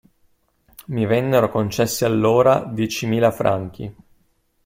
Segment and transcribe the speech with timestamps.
[0.87, 3.95] Mi vennero concessi allora diecimila franchi.